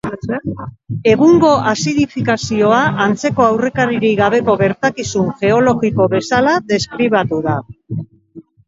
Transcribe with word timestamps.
Egungo 1.11 1.51
azidifikazioa 1.71 2.79
antzeko 3.05 3.47
aurrekaririk 3.49 4.19
gabeko 4.23 4.59
gertakizun 4.65 5.33
geologiko 5.45 6.13
bezala 6.19 6.61
deskribatu 6.75 7.47
da. 7.51 7.61